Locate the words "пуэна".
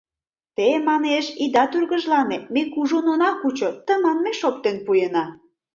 4.85-5.25